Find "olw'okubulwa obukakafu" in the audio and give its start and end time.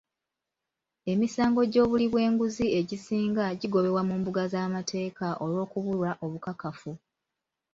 5.45-6.91